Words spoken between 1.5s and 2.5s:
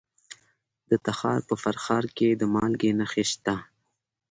فرخار کې د